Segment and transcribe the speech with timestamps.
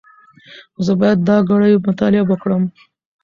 [0.85, 2.63] زه باید دا ګړې مطالعه کړم.